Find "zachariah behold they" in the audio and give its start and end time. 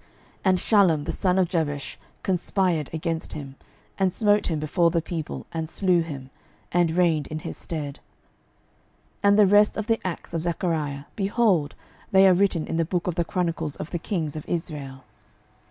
10.42-12.26